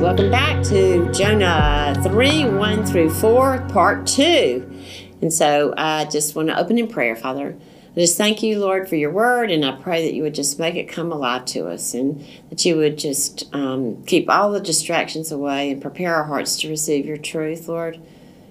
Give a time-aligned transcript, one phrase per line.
[0.00, 4.70] Welcome back to Jonah 3 1 through 4, part 2.
[5.22, 7.56] And so I just want to open in prayer, Father.
[7.96, 10.58] I just thank you, Lord, for your word, and I pray that you would just
[10.58, 14.60] make it come alive to us and that you would just um, keep all the
[14.60, 18.00] distractions away and prepare our hearts to receive your truth, Lord.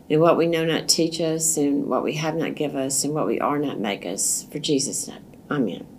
[0.10, 3.14] And what we know not teach us, and what we have not give us, and
[3.14, 4.48] what we are not make us.
[4.52, 5.24] For Jesus' name.
[5.52, 5.93] Amen.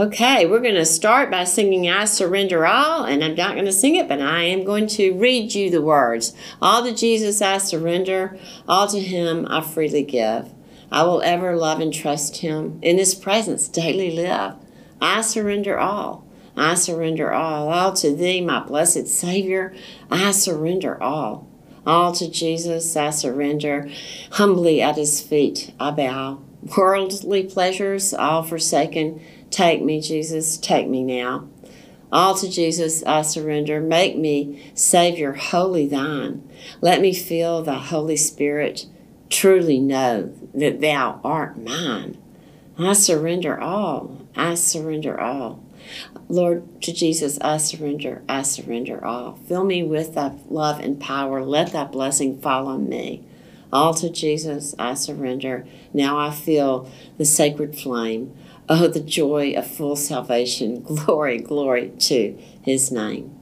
[0.00, 3.70] Okay, we're going to start by singing I Surrender All, and I'm not going to
[3.70, 6.34] sing it, but I am going to read you the words.
[6.62, 10.54] All to Jesus I surrender, all to Him I freely give.
[10.90, 14.54] I will ever love and trust Him, in His presence daily live.
[15.02, 16.26] I surrender all.
[16.56, 17.68] I surrender all.
[17.68, 19.74] All to Thee, my blessed Savior,
[20.10, 21.46] I surrender all.
[21.86, 23.90] All to Jesus I surrender.
[24.30, 26.40] Humbly at His feet I bow.
[26.76, 31.48] Worldly pleasures all forsaken Take me, Jesus, take me now.
[32.12, 33.80] All to Jesus I surrender.
[33.80, 36.48] Make me, Savior, wholly thine.
[36.80, 38.86] Let me feel the Holy Spirit,
[39.28, 42.16] truly know that thou art mine.
[42.78, 44.18] I surrender all.
[44.34, 45.62] I surrender all.
[46.28, 48.22] Lord, to Jesus, I surrender.
[48.28, 49.38] I surrender all.
[49.46, 51.44] Fill me with thy love and power.
[51.44, 53.24] Let thy blessing fall on me.
[53.72, 55.66] All to Jesus, I surrender.
[55.92, 58.36] Now I feel the sacred flame.
[58.72, 60.82] Oh, the joy of full salvation.
[60.84, 63.36] Glory, glory to his name.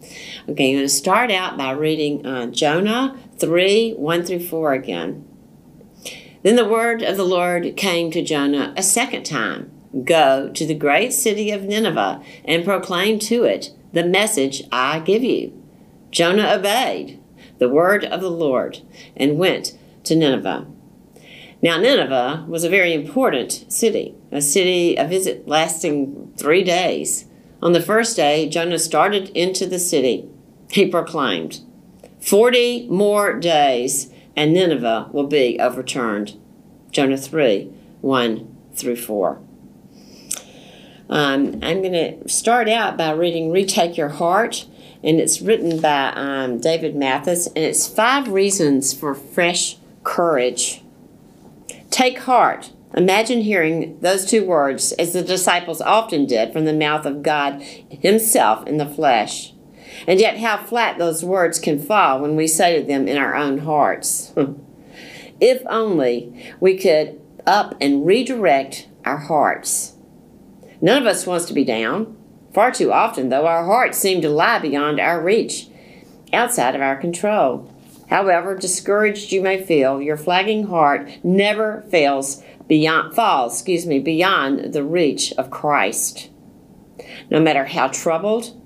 [0.49, 5.29] Okay, I'm going to start out by reading uh, Jonah 3 1 through 4 again.
[6.43, 9.71] Then the word of the Lord came to Jonah a second time
[10.05, 15.23] Go to the great city of Nineveh and proclaim to it the message I give
[15.23, 15.53] you.
[16.11, 17.23] Jonah obeyed
[17.59, 18.81] the word of the Lord
[19.15, 20.67] and went to Nineveh
[21.61, 27.27] now, Nineveh was a very important city, a city, a visit lasting three days.
[27.61, 30.29] On the first day, Jonah started into the city.
[30.71, 31.61] He proclaimed,
[32.21, 36.39] 40 more days, and Nineveh will be overturned.
[36.93, 39.41] Jonah 3 1 through 4.
[41.11, 44.67] Um, I'm going to start out by reading Retake Your Heart,
[45.03, 50.85] and it's written by um, David Mathis, and it's five reasons for fresh courage.
[51.91, 52.73] Take heart.
[52.95, 57.63] Imagine hearing those two words, as the disciples often did, from the mouth of God
[57.63, 59.53] Himself in the flesh.
[60.07, 63.35] And yet, how flat those words can fall when we say to them in our
[63.35, 64.33] own hearts.
[65.41, 69.95] if only we could up and redirect our hearts.
[70.81, 72.17] None of us wants to be down.
[72.53, 75.69] Far too often, though, our hearts seem to lie beyond our reach,
[76.33, 77.73] outside of our control.
[78.09, 84.73] However discouraged you may feel, your flagging heart never fails beyond falls, excuse me, beyond
[84.73, 86.31] the reach of Christ.
[87.31, 88.61] No matter how troubled,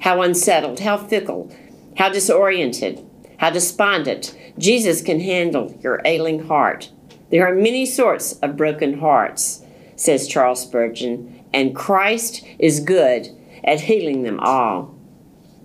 [0.00, 1.54] how unsettled, how fickle,
[1.96, 3.04] how disoriented,
[3.38, 6.90] how despondent, Jesus can handle your ailing heart.
[7.30, 9.62] There are many sorts of broken hearts,
[9.96, 13.28] says Charles Spurgeon, and Christ is good
[13.64, 14.93] at healing them all.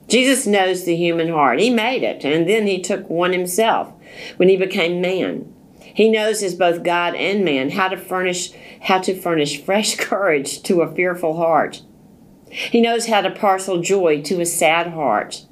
[0.09, 1.59] Jesus knows the human heart.
[1.59, 3.93] He made it, and then he took one himself
[4.37, 5.53] when he became man.
[5.79, 10.63] He knows as both God and man how to furnish how to furnish fresh courage
[10.63, 11.83] to a fearful heart.
[12.49, 15.45] He knows how to parcel joy to a sad heart.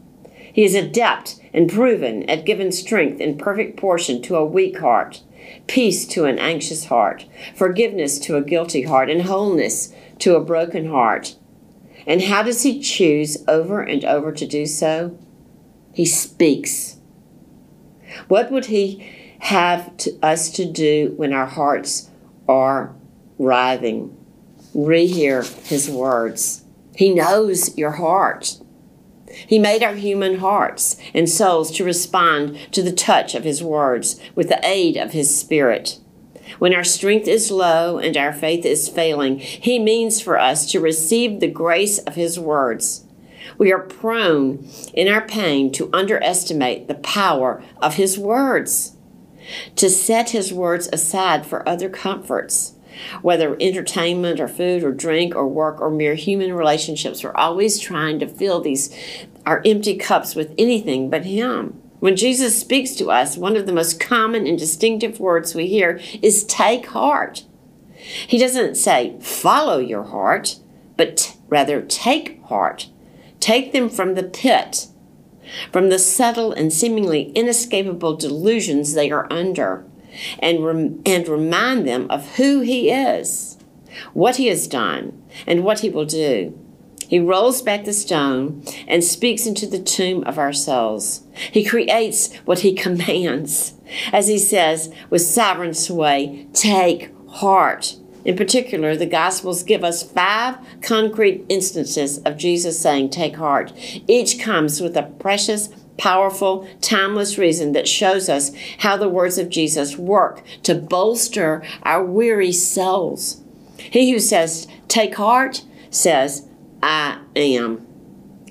[0.51, 5.21] He is adept and proven at giving strength in perfect portion to a weak heart,
[5.67, 7.25] peace to an anxious heart,
[7.55, 11.35] forgiveness to a guilty heart, and wholeness to a broken heart.
[12.07, 15.19] And how does he choose over and over to do so?
[15.93, 16.97] He speaks.
[18.29, 22.09] What would he have to, us to do when our hearts
[22.47, 22.95] are
[23.37, 24.15] writhing?
[24.73, 26.63] Rehear his words.
[26.95, 28.57] He knows your heart.
[29.29, 34.19] He made our human hearts and souls to respond to the touch of his words
[34.33, 35.99] with the aid of his spirit.
[36.59, 40.79] When our strength is low and our faith is failing, He means for us to
[40.79, 43.05] receive the grace of His words.
[43.57, 48.95] We are prone in our pain to underestimate the power of His words,
[49.75, 52.73] to set His words aside for other comforts.
[53.21, 58.17] Whether entertainment or food or drink or work or mere human relationships, we're always trying
[58.19, 58.95] to fill these
[59.45, 61.79] our empty cups with anything but Him.
[61.99, 65.99] When Jesus speaks to us, one of the most common and distinctive words we hear
[66.21, 67.43] is take heart.
[67.95, 70.59] He doesn't say follow your heart,
[70.95, 72.89] but t- rather take heart.
[73.39, 74.87] Take them from the pit,
[75.71, 79.85] from the subtle and seemingly inescapable delusions they are under,
[80.39, 83.57] and, rem- and remind them of who He is,
[84.13, 86.57] what He has done, and what He will do.
[87.07, 91.23] He rolls back the stone and speaks into the tomb of our souls.
[91.51, 93.73] He creates what he commands.
[94.11, 97.95] As he says, with sovereign sway, take heart.
[98.25, 103.71] In particular, the Gospels give us five concrete instances of Jesus saying, Take heart.
[104.05, 109.49] Each comes with a precious, powerful, timeless reason that shows us how the words of
[109.49, 113.41] Jesus work to bolster our weary souls.
[113.77, 116.47] He who says, Take heart, says,
[116.87, 117.85] I am.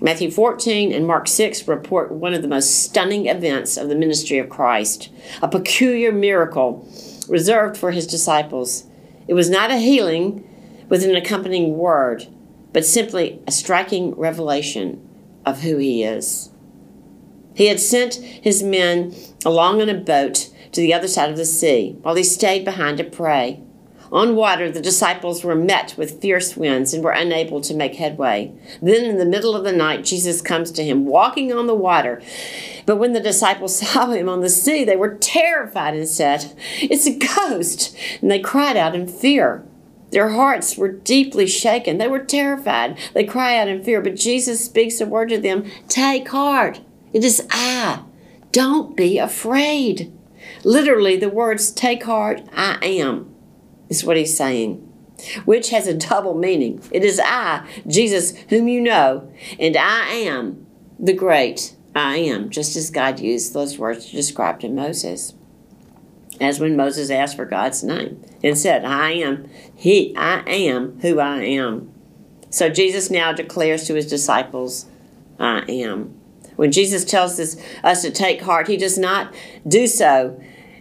[0.02, 4.36] Matthew 14 and Mark 6 report one of the most stunning events of the ministry
[4.36, 5.08] of Christ,
[5.40, 6.86] a peculiar miracle
[7.30, 8.84] reserved for his disciples.
[9.26, 10.46] It was not a healing
[10.90, 12.26] with an accompanying word,
[12.74, 15.00] but simply a striking revelation
[15.46, 16.50] of who he is.
[17.54, 19.14] He had sent his men
[19.46, 22.98] along in a boat to the other side of the sea, while he stayed behind
[22.98, 23.62] to pray.
[24.12, 28.52] On water, the disciples were met with fierce winds and were unable to make headway.
[28.80, 32.22] Then, in the middle of the night, Jesus comes to him, walking on the water.
[32.84, 37.06] But when the disciples saw him on the sea, they were terrified and said, It's
[37.06, 37.96] a ghost!
[38.22, 39.64] And they cried out in fear.
[40.12, 41.98] Their hearts were deeply shaken.
[41.98, 42.96] They were terrified.
[43.12, 44.00] They cry out in fear.
[44.00, 46.80] But Jesus speaks a word to them Take heart.
[47.12, 48.04] It is I.
[48.52, 50.12] Don't be afraid.
[50.62, 53.35] Literally, the words take heart, I am
[53.88, 54.76] is what he's saying,
[55.44, 56.82] which has a double meaning.
[56.90, 60.66] It is I, Jesus, whom you know, and I am
[60.98, 65.34] the great I am, just as God used those words to describe to Moses.
[66.38, 71.18] As when Moses asked for God's name and said, I am, he, I am who
[71.18, 71.90] I am.
[72.50, 74.86] So Jesus now declares to his disciples,
[75.38, 76.14] I am.
[76.56, 79.34] When Jesus tells us, us to take heart, he does not
[79.66, 80.40] do so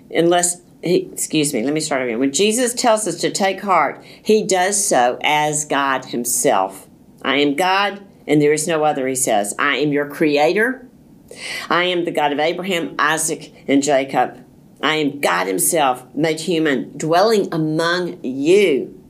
[0.09, 2.19] unless he, excuse me, let me start again.
[2.19, 6.87] When Jesus tells us to take heart, he does so as God himself.
[7.23, 9.53] I am God and there is no other, he says.
[9.59, 10.87] I am your creator.
[11.69, 14.43] I am the God of Abraham, Isaac, and Jacob.
[14.81, 19.01] I am God himself, made human, dwelling among you.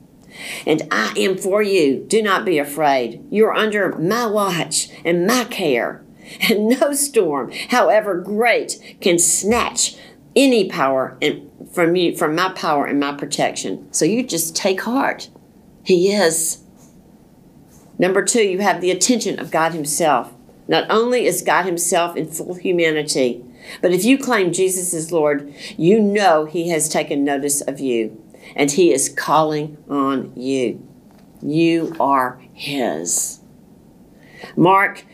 [0.66, 2.04] And I am for you.
[2.06, 3.24] Do not be afraid.
[3.30, 6.02] You are under my watch and my care.
[6.50, 9.96] And no storm, however great, can snatch
[10.36, 13.92] any power and from you from my power and my protection.
[13.92, 15.30] So you just take heart.
[15.82, 16.62] He is.
[17.98, 20.32] Number two, you have the attention of God Himself.
[20.68, 23.42] Not only is God Himself in full humanity,
[23.80, 28.22] but if you claim Jesus is Lord, you know He has taken notice of you
[28.54, 30.86] and He is calling on you.
[31.42, 33.40] You are His.
[34.56, 35.04] Mark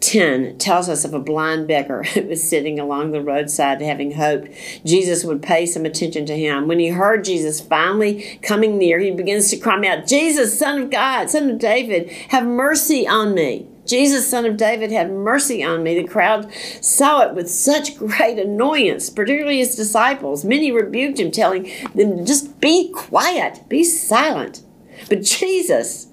[0.00, 4.48] 10 tells us of a blind beggar who was sitting along the roadside having hoped
[4.84, 6.68] Jesus would pay some attention to him.
[6.68, 10.90] When he heard Jesus finally coming near, he begins to cry out, Jesus, Son of
[10.90, 13.66] God, Son of David, have mercy on me.
[13.86, 15.94] Jesus, son of David, have mercy on me.
[15.94, 16.52] The crowd
[16.82, 20.44] saw it with such great annoyance, particularly his disciples.
[20.44, 24.62] Many rebuked him, telling them, just be quiet, be silent.
[25.08, 26.08] But Jesus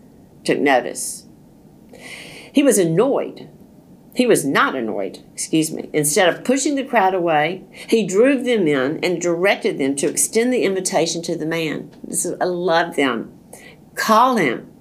[0.46, 1.26] took notice.
[2.54, 3.50] He was annoyed
[4.16, 5.90] he was not annoyed, excuse me.
[5.92, 10.54] Instead of pushing the crowd away, he drew them in and directed them to extend
[10.54, 11.92] the invitation to the man.
[12.02, 13.38] This is, I love them.
[13.96, 14.72] Call him.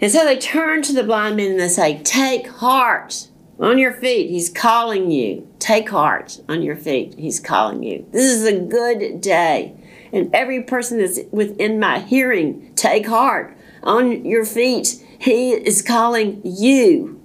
[0.00, 3.28] And so they turn to the blind man and they say, Take heart
[3.60, 4.28] on your feet.
[4.28, 5.48] He's calling you.
[5.60, 7.14] Take heart on your feet.
[7.16, 8.06] He's calling you.
[8.10, 9.74] This is a good day.
[10.12, 15.04] And every person that's within my hearing, take heart on your feet.
[15.20, 17.17] He is calling you.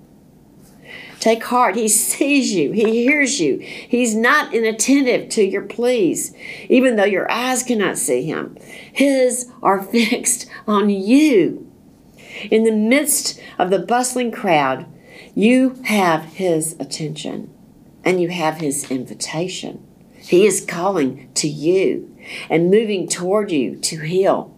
[1.23, 1.77] Take heart.
[1.77, 2.73] He sees you.
[2.73, 3.57] He hears you.
[3.59, 6.35] He's not inattentive to your pleas,
[6.67, 8.57] even though your eyes cannot see him.
[8.91, 11.71] His are fixed on you.
[12.51, 14.85] In the midst of the bustling crowd,
[15.33, 17.53] you have his attention
[18.03, 19.81] and you have his invitation.
[20.17, 22.17] He is calling to you
[22.49, 24.53] and moving toward you to heal,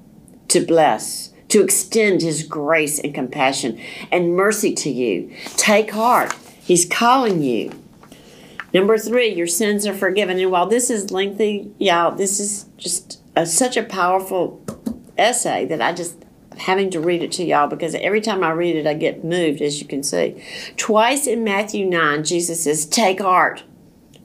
[0.48, 3.80] to bless, to extend his grace and compassion
[4.12, 5.32] and mercy to you.
[5.58, 6.34] Take heart.
[6.66, 7.72] He's calling you.
[8.74, 10.40] Number three, your sins are forgiven.
[10.40, 14.66] And while this is lengthy, y'all, this is just a, such a powerful
[15.16, 16.26] essay that I just
[16.58, 19.62] having to read it to y'all because every time I read it, I get moved,
[19.62, 20.44] as you can see.
[20.76, 23.64] Twice in Matthew 9, Jesus says, Take heart.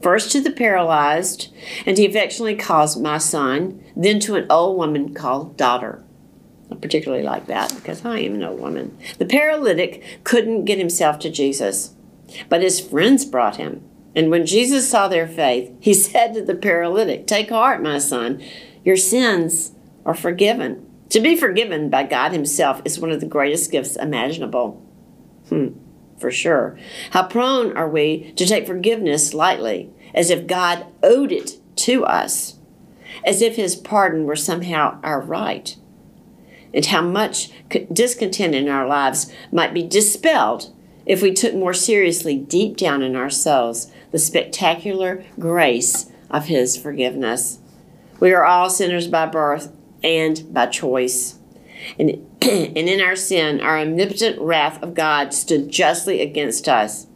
[0.01, 1.53] First to the paralyzed,
[1.85, 6.03] and he affectionately calls my son, then to an old woman called daughter.
[6.71, 8.97] I particularly like that because I am an old woman.
[9.19, 11.93] The paralytic couldn't get himself to Jesus.
[12.49, 13.83] But his friends brought him.
[14.15, 18.41] And when Jesus saw their faith, he said to the paralytic, Take heart, my son,
[18.83, 19.73] your sins
[20.05, 20.87] are forgiven.
[21.09, 24.81] To be forgiven by God Himself is one of the greatest gifts imaginable.
[25.49, 25.69] Hmm,
[26.17, 26.77] for sure.
[27.11, 32.59] How prone are we to take forgiveness lightly, as if God owed it to us,
[33.25, 35.75] as if His pardon were somehow our right?
[36.73, 37.51] And how much
[37.91, 40.73] discontent in our lives might be dispelled
[41.05, 47.59] if we took more seriously deep down in ourselves the spectacular grace of His forgiveness.
[48.19, 51.39] We are all sinners by birth and by choice.
[51.97, 52.09] And,
[52.41, 57.07] and in our sin, our omnipotent wrath of God stood justly against us.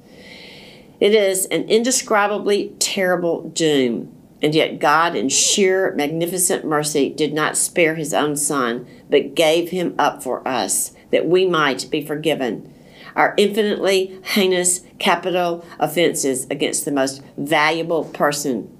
[1.00, 4.12] It is an indescribably terrible doom.
[4.42, 9.70] And yet, God, in sheer magnificent mercy, did not spare his own Son, but gave
[9.70, 12.72] him up for us, that we might be forgiven
[13.16, 18.76] our infinitely heinous capital offenses against the most valuable person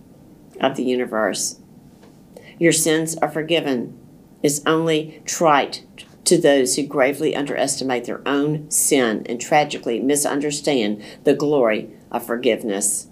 [0.60, 1.60] of the universe.
[2.60, 3.98] Your sins are forgiven
[4.44, 5.86] is only trite
[6.26, 13.08] to those who gravely underestimate their own sin and tragically misunderstand the glory of forgiveness.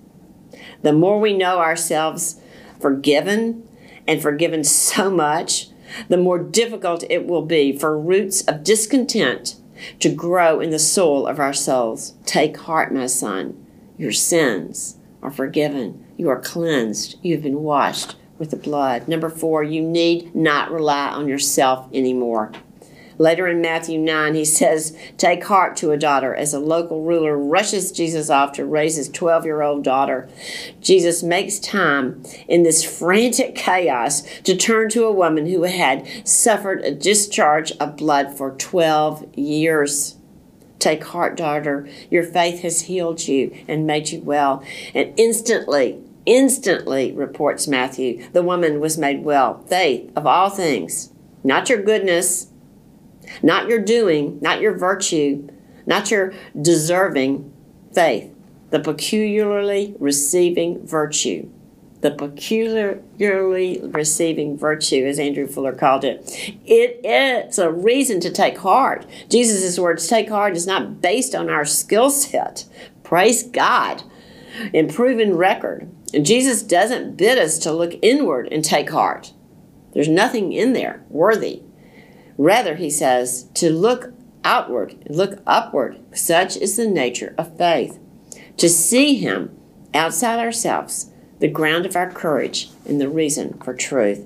[0.82, 2.40] The more we know ourselves
[2.80, 3.68] forgiven
[4.08, 5.70] and forgiven so much,
[6.10, 9.56] the more difficult it will be for roots of discontent
[10.00, 12.14] to grow in the soul of our souls.
[12.26, 13.66] Take heart, my son.
[13.98, 16.06] Your sins are forgiven.
[16.18, 17.18] You are cleansed.
[17.22, 19.08] You have been washed with the blood.
[19.08, 22.52] Number four, you need not rely on yourself anymore.
[23.18, 27.38] Later in Matthew 9, he says, Take heart to a daughter as a local ruler
[27.38, 30.30] rushes Jesus off to raise his 12 year old daughter.
[30.82, 36.82] Jesus makes time in this frantic chaos to turn to a woman who had suffered
[36.82, 40.18] a discharge of blood for 12 years.
[40.80, 41.88] Take heart, daughter.
[42.10, 44.64] Your faith has healed you and made you well.
[44.94, 49.64] And instantly, instantly, reports Matthew, the woman was made well.
[49.68, 52.48] Faith of all things, not your goodness
[53.42, 55.48] not your doing, not your virtue,
[55.86, 57.52] not your deserving
[57.94, 58.34] faith,
[58.70, 61.50] the peculiarly receiving virtue.
[62.02, 66.30] The peculiarly receiving virtue, as Andrew Fuller called it.
[66.66, 69.06] It is a reason to take heart.
[69.30, 72.66] Jesus' words, take heart, is not based on our skill set.
[73.04, 74.04] Praise God.
[74.74, 75.90] In proven record.
[76.12, 79.32] Jesus doesn't bid us to look inward and take heart.
[79.94, 81.62] There's nothing in there worthy
[82.38, 84.14] Rather, he says, to look
[84.44, 86.00] outward, look upward.
[86.16, 88.00] Such is the nature of faith.
[88.58, 89.56] To see him
[89.94, 94.26] outside ourselves, the ground of our courage and the reason for truth.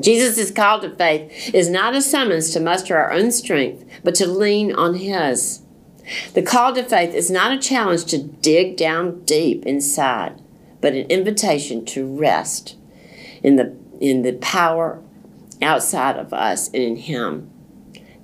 [0.00, 4.26] Jesus' call to faith is not a summons to muster our own strength, but to
[4.26, 5.62] lean on his.
[6.34, 10.40] The call to faith is not a challenge to dig down deep inside,
[10.80, 12.76] but an invitation to rest
[13.42, 15.02] in the in the power
[15.62, 17.50] outside of us and in Him.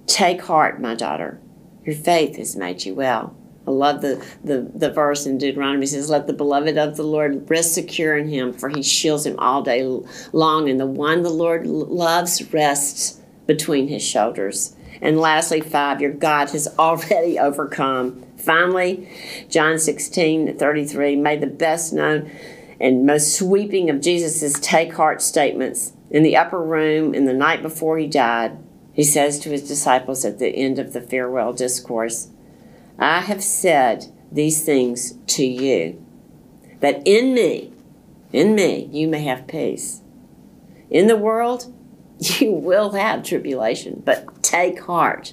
[0.06, 1.40] Take heart, my daughter.
[1.84, 3.36] Your faith has made you well.
[3.66, 7.48] I love the, the, the verse in Deuteronomy says, Let the beloved of the Lord
[7.48, 9.84] rest secure in him, for he shields him all day
[10.32, 14.74] long, and the one the Lord loves rests between his shoulders.
[15.00, 18.24] And lastly, five, your God has already overcome.
[18.36, 19.08] Finally,
[19.48, 22.30] John 16 33 made the best known
[22.80, 27.62] and most sweeping of Jesus' take heart statements in the upper room in the night
[27.62, 28.58] before he died,
[28.92, 32.28] he says to his disciples at the end of the farewell discourse,
[32.98, 36.04] I have said these things to you,
[36.80, 37.72] that in me,
[38.30, 40.02] in me, you may have peace.
[40.90, 41.72] In the world,
[42.18, 45.32] you will have tribulation, but take heart.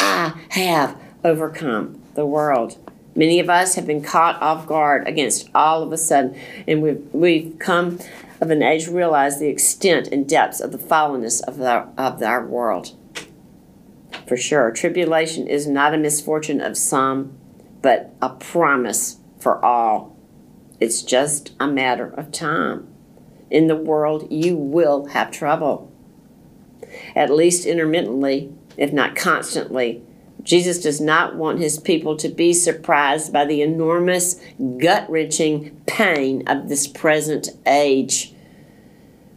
[0.00, 2.76] I have overcome the world.
[3.14, 7.04] Many of us have been caught off guard against all of a sudden, and we've,
[7.12, 8.00] we've come
[8.40, 12.46] of an age realize the extent and depths of the fallenness of our, of our
[12.46, 12.94] world.
[14.26, 17.36] For sure, tribulation is not a misfortune of some,
[17.82, 20.16] but a promise for all.
[20.80, 22.86] It's just a matter of time.
[23.50, 25.92] In the world, you will have trouble.
[27.16, 30.02] At least intermittently, if not constantly,
[30.48, 34.40] Jesus does not want his people to be surprised by the enormous,
[34.78, 38.32] gut wrenching pain of this present age.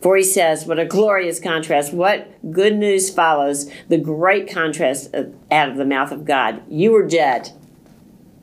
[0.02, 1.92] For he says, What a glorious contrast.
[1.92, 5.14] What good news follows the great contrast
[5.52, 6.64] out of the mouth of God.
[6.70, 7.52] You were dead,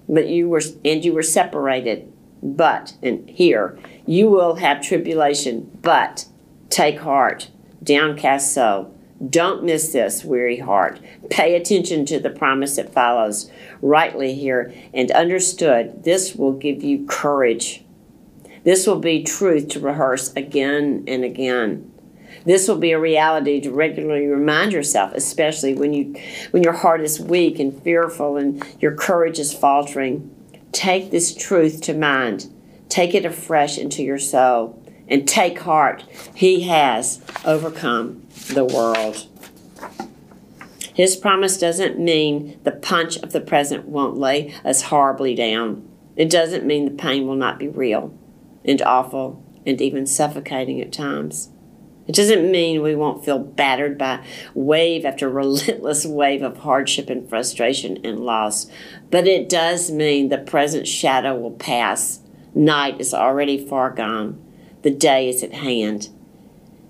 [0.07, 2.13] but you were, and you were separated.
[2.43, 6.27] But, and here, you will have tribulation, but
[6.69, 7.49] take heart,
[7.83, 8.95] downcast soul.
[9.27, 11.01] Don't miss this, weary heart.
[11.29, 13.51] Pay attention to the promise that follows
[13.83, 16.05] rightly here and understood.
[16.05, 17.85] This will give you courage.
[18.63, 21.93] This will be truth to rehearse again and again.
[22.45, 26.15] This will be a reality to regularly remind yourself, especially when you
[26.53, 30.31] when your heart is weak and fearful and your courage is faltering.
[30.71, 32.53] Take this truth to mind.
[32.89, 36.05] Take it afresh into your soul and take heart.
[36.35, 39.27] He has overcome the world.
[40.95, 45.89] His promise doesn't mean the punch of the present won't lay us horribly down.
[46.17, 48.13] It doesn't mean the pain will not be real
[48.65, 51.51] and awful and even suffocating at times.
[52.09, 54.25] It doesn't mean we won't feel battered by
[54.55, 58.67] wave after relentless wave of hardship and frustration and loss,
[59.11, 62.21] but it does mean the present shadow will pass.
[62.55, 64.43] Night is already far gone.
[64.83, 66.09] The day is at hand.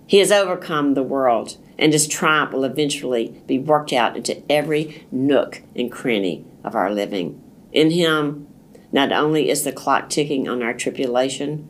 [0.06, 5.06] He has overcome the world, and his triumph will eventually be worked out into every
[5.10, 7.42] nook and cranny of our living.
[7.72, 8.46] In him,
[8.90, 11.68] not only is the clock ticking on our tribulation,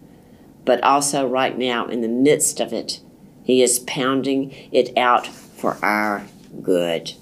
[0.64, 3.00] but also right now in the midst of it,
[3.42, 6.26] he is pounding it out for our
[6.62, 7.12] good.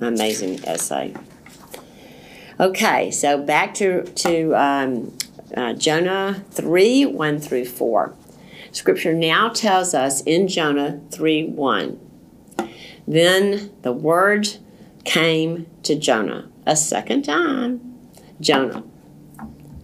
[0.00, 1.14] Amazing essay.
[2.58, 5.16] Okay, so back to, to um,
[5.56, 8.16] uh, Jonah 3 1 through 4.
[8.72, 12.00] Scripture now tells us in Jonah 3 1.
[13.06, 14.48] Then the word
[15.04, 17.98] came to Jonah a second time.
[18.40, 18.84] Jonah,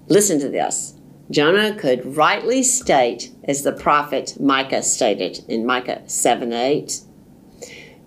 [0.09, 0.95] listen to this.
[1.31, 7.03] Jonah could rightly state, as the prophet Micah stated in Micah 7 8,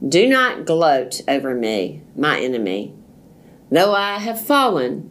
[0.06, 2.94] Do not gloat over me, my enemy.
[3.72, 5.10] Though I have fallen,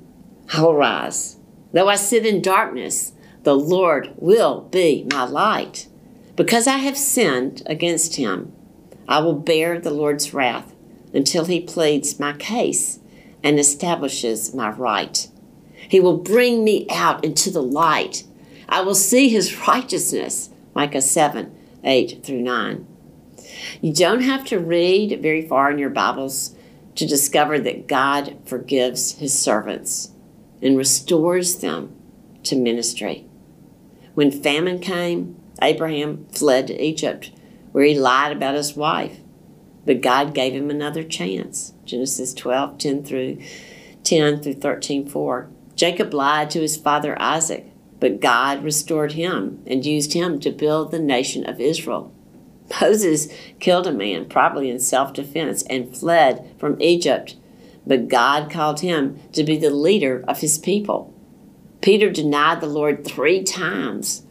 [0.52, 1.38] I will rise.
[1.72, 3.12] Though I sit in darkness,
[3.44, 5.88] the Lord will be my light.
[6.36, 8.52] Because I have sinned against him,
[9.08, 10.74] I will bear the Lord's wrath
[11.12, 13.00] until he pleads my case
[13.42, 15.28] and establishes my right.
[15.74, 18.24] He will bring me out into the light.
[18.68, 20.50] I will see his righteousness.
[20.74, 22.86] Micah 7 8 through 9.
[23.80, 26.54] You don't have to read very far in your Bibles
[26.94, 30.12] to discover that God forgives his servants
[30.62, 31.94] and restores them
[32.44, 33.27] to ministry.
[34.14, 37.33] When famine came, Abraham fled to Egypt,
[37.72, 39.18] where he lied about his wife.
[39.85, 41.72] But God gave him another chance.
[41.85, 43.38] Genesis 12 10 through
[44.05, 45.51] 10 through 13 4.
[45.75, 47.66] Jacob lied to his father Isaac,
[47.98, 52.12] but God restored him and used him to build the nation of Israel.
[52.81, 57.37] Moses killed a man, probably in self defense, and fled from Egypt,
[57.87, 61.12] but God called him to be the leader of his people.
[61.81, 64.25] Peter denied the Lord three times,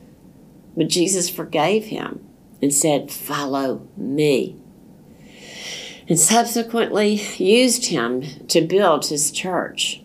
[0.76, 2.26] but Jesus forgave him
[2.62, 4.56] and said, Follow me.
[6.08, 10.02] And subsequently used him to build his church.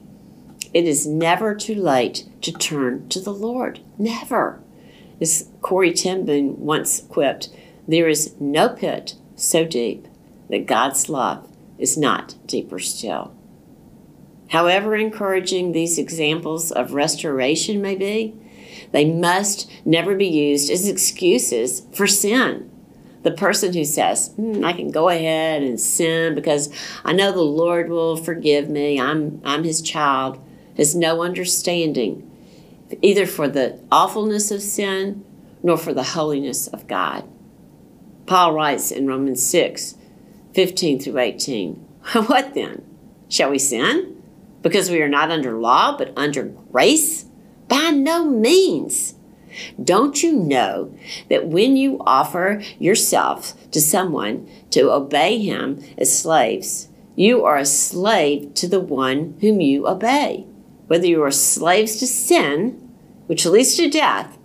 [0.74, 3.80] It is never too late to turn to the Lord.
[3.98, 4.60] Never.
[5.20, 7.48] As Corrie Boom once quipped,
[7.88, 10.06] there is no pit so deep
[10.50, 13.35] that God's love is not deeper still.
[14.48, 18.34] However encouraging these examples of restoration may be,
[18.92, 22.70] they must never be used as excuses for sin.
[23.22, 26.72] The person who says, hmm, I can go ahead and sin because
[27.04, 30.38] I know the Lord will forgive me, I'm, I'm his child,
[30.76, 32.30] has no understanding
[33.02, 35.24] either for the awfulness of sin
[35.62, 37.28] nor for the holiness of God.
[38.26, 39.96] Paul writes in Romans 6
[40.54, 41.74] 15 through 18
[42.26, 42.84] What then?
[43.28, 44.15] Shall we sin?
[44.62, 47.26] Because we are not under law but under grace?
[47.68, 49.14] By no means.
[49.82, 50.94] Don't you know
[51.30, 57.64] that when you offer yourself to someone to obey him as slaves, you are a
[57.64, 60.46] slave to the one whom you obey?
[60.86, 62.90] whether you are slaves to sin,
[63.26, 64.38] which leads to death,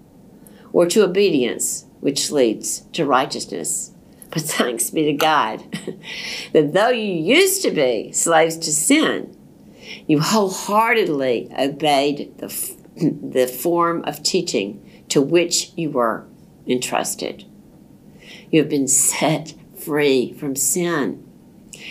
[0.73, 3.91] or to obedience, which leads to righteousness.
[4.31, 5.63] But thanks be to God
[6.53, 9.35] that though you used to be slaves to sin,
[10.07, 16.25] you wholeheartedly obeyed the, the form of teaching to which you were
[16.67, 17.45] entrusted.
[18.49, 21.27] You have been set free from sin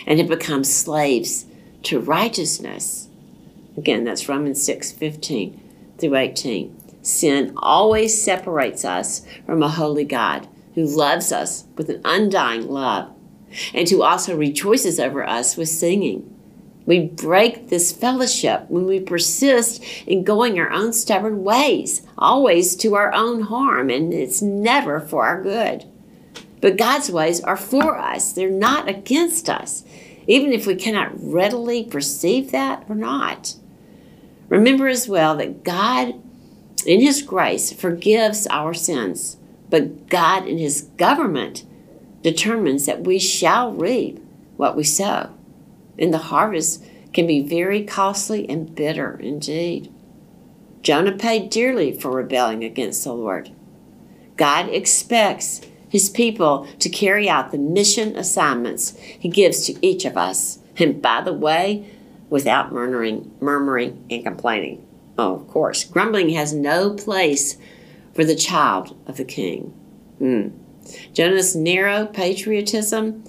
[0.05, 1.45] and have become slaves
[1.83, 3.09] to righteousness.
[3.77, 6.77] Again, that's Romans 6 15 through 18.
[7.03, 13.11] Sin always separates us from a holy God who loves us with an undying love
[13.73, 16.30] and who also rejoices over us with singing.
[16.85, 22.95] We break this fellowship when we persist in going our own stubborn ways, always to
[22.95, 25.85] our own harm, and it's never for our good.
[26.59, 29.83] But God's ways are for us, they're not against us,
[30.27, 33.55] even if we cannot readily perceive that or not.
[34.49, 36.15] Remember as well that God,
[36.85, 39.37] in His grace, forgives our sins,
[39.69, 41.63] but God in His government
[42.21, 44.23] determines that we shall reap
[44.57, 45.31] what we sow.
[46.01, 46.83] And the harvest
[47.13, 49.93] can be very costly and bitter indeed.
[50.81, 53.51] Jonah paid dearly for rebelling against the Lord.
[54.35, 60.17] God expects his people to carry out the mission assignments he gives to each of
[60.17, 60.59] us.
[60.77, 61.85] And by the way,
[62.29, 64.87] without murmuring, murmuring and complaining.
[65.19, 67.57] Oh, of course, grumbling has no place
[68.15, 69.73] for the child of the king.
[70.19, 70.53] Mm.
[71.13, 73.23] Jonah's narrow patriotism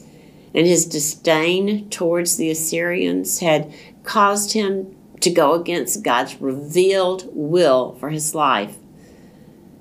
[0.54, 3.72] and his disdain towards the Assyrians had
[4.04, 8.76] caused him to go against God's revealed will for his life.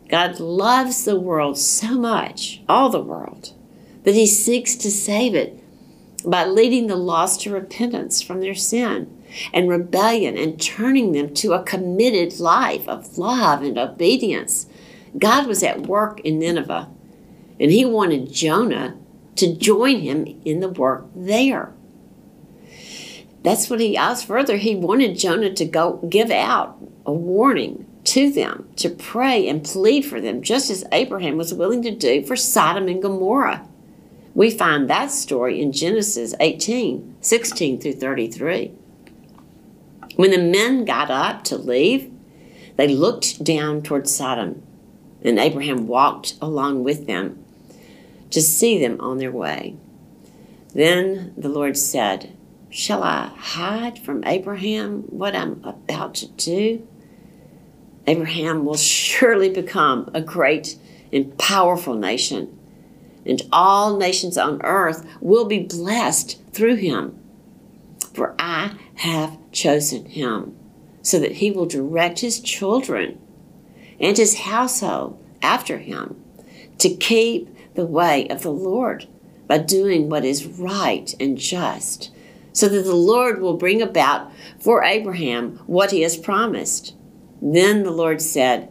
[0.10, 3.53] God loves the world so much, all the world,
[4.03, 5.57] that he seeks to save it
[6.25, 11.53] by leading the lost to repentance from their sin and rebellion and turning them to
[11.53, 14.67] a committed life of love and obedience.
[15.17, 16.89] God was at work in Nineveh,
[17.60, 18.97] and he wanted Jonah
[19.36, 21.74] to join him in the work there.
[23.44, 24.58] That's what he asked further.
[24.58, 30.04] He wanted Jonah to go give out a warning to them, to pray and plead
[30.04, 33.67] for them, just as Abraham was willing to do for Sodom and Gomorrah.
[34.34, 38.72] We find that story in Genesis 18 16 through 33.
[40.15, 42.12] When the men got up to leave,
[42.78, 44.63] they looked down toward Sodom,
[45.22, 47.40] and Abraham walked along with them
[48.32, 49.76] to see them on their way.
[50.74, 52.36] Then the Lord said,
[52.70, 56.88] Shall I hide from Abraham what I'm about to do?
[58.08, 60.78] Abraham will surely become a great
[61.12, 62.58] and powerful nation,
[63.26, 67.20] and all nations on earth will be blessed through him.
[68.13, 70.58] For I have chosen him,
[71.02, 73.20] so that he will direct his children
[74.00, 76.20] and his household after him
[76.82, 79.08] to keep the way of the Lord
[79.48, 82.12] by doing what is right and just,
[82.54, 86.96] so that the Lord will bring about for Abraham what he has promised.
[87.41, 88.70] Then the Lord said,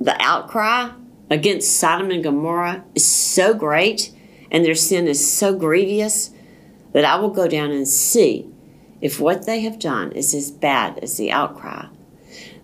[0.00, 0.90] The outcry
[1.30, 4.12] against Sodom and Gomorrah is so great,
[4.50, 6.30] and their sin is so grievous,
[6.92, 8.48] that I will go down and see
[9.00, 11.86] if what they have done is as bad as the outcry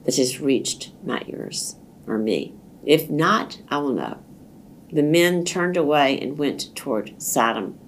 [0.04, 2.54] that has reached my ears or me.
[2.84, 4.18] If not, I will know.
[4.92, 7.78] The men turned away and went toward Sodom.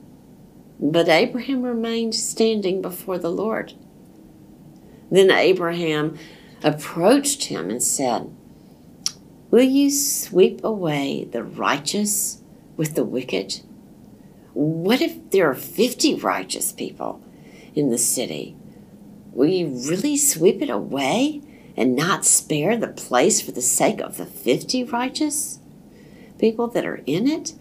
[0.79, 3.75] But Abraham remained standing before the Lord.
[5.11, 6.19] Then Abraham
[6.63, 8.35] approached him and said,
[9.51, 12.43] Will you sweep away the righteous
[12.77, 13.61] with the wicked?
[14.53, 17.23] What if there are 50 righteous people
[17.75, 18.57] in the city?
[19.33, 21.43] Will you really sweep it away
[21.77, 25.60] and not spare the place for the sake of the 50 righteous?
[26.41, 27.53] People that are in it?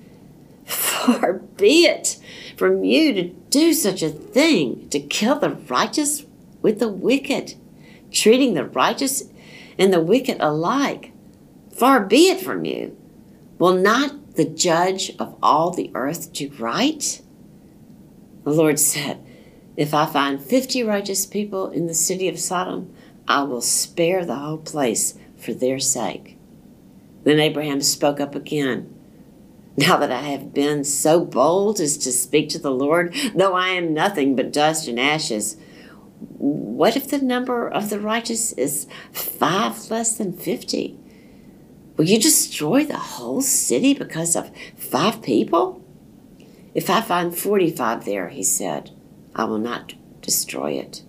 [0.65, 2.17] Far be it
[2.57, 6.25] from you to do such a thing, to kill the righteous
[6.61, 7.55] with the wicked,
[8.11, 9.23] treating the righteous
[9.77, 11.11] and the wicked alike.
[11.71, 12.97] Far be it from you.
[13.57, 17.21] Will not the judge of all the earth do right?
[18.43, 19.23] The Lord said,
[19.75, 22.93] If I find fifty righteous people in the city of Sodom,
[23.27, 26.38] I will spare the whole place for their sake.
[27.29, 28.91] Then Abraham spoke up again.
[29.77, 33.67] Now that I have been so bold as to speak to the Lord, though I
[33.67, 35.55] am nothing but dust and ashes,
[36.39, 40.97] what if the number of the righteous is five less than fifty?
[41.97, 45.85] Will you destroy the whole city because of five people?
[46.73, 48.89] If I find forty five there, he said,
[49.35, 51.03] I will not destroy it.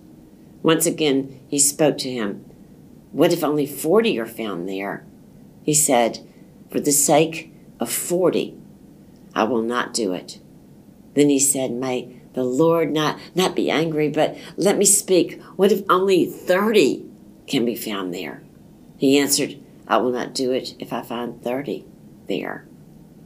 [0.61, 2.45] Once again he spoke to him.
[3.11, 5.07] What if only forty are found there?
[5.63, 6.19] He said,
[6.69, 8.55] For the sake of forty,
[9.35, 10.39] I will not do it.
[11.13, 15.41] Then he said, May the Lord not, not be angry, but let me speak.
[15.55, 17.05] What if only thirty
[17.47, 18.41] can be found there?
[18.97, 21.85] He answered, I will not do it if I find thirty
[22.27, 22.65] there.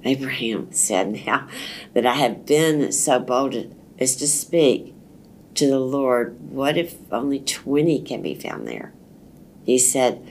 [0.03, 1.47] Abraham said, Now
[1.93, 4.93] that I have been so bold as to speak
[5.55, 8.93] to the Lord, what if only twenty can be found there?
[9.65, 10.25] He said,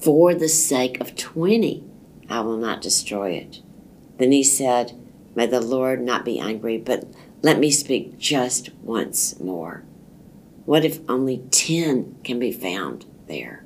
[0.00, 1.84] for the sake of twenty,
[2.28, 3.60] I will not destroy it.
[4.18, 4.98] Then he said,
[5.34, 7.04] May the Lord not be angry, but
[7.42, 9.84] let me speak just once more.
[10.64, 13.64] What if only ten can be found there?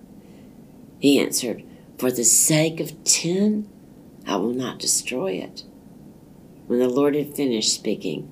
[0.99, 1.65] He answered,
[1.99, 3.69] For the sake of ten,
[4.27, 5.65] I will not destroy it.
[6.67, 8.31] When the Lord had finished speaking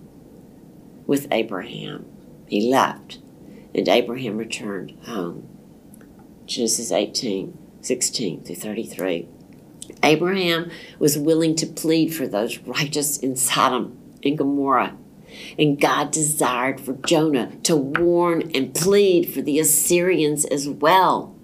[1.07, 2.07] with Abraham,
[2.49, 3.19] he left,
[3.75, 5.49] and Abraham returned home.
[6.47, 7.62] Genesis 18.
[7.83, 9.29] 16 through 33.
[10.03, 14.97] Abraham was willing to plead for those righteous in Sodom and Gomorrah.
[15.59, 21.35] And God desired for Jonah to warn and plead for the Assyrians as well.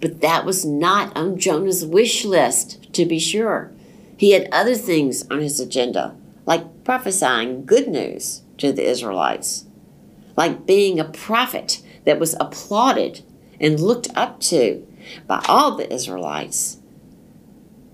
[0.00, 3.70] But that was not on Jonah's wish list, to be sure.
[4.16, 9.66] He had other things on his agenda, like prophesying good news to the Israelites,
[10.36, 13.22] like being a prophet that was applauded
[13.60, 14.86] and looked up to
[15.26, 16.78] by all the Israelites.